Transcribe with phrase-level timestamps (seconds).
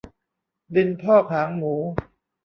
[0.75, 1.73] ดินพอกหางหมู